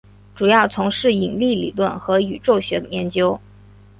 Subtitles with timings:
[0.33, 3.39] 主要从事引力理论和宇宙学研究。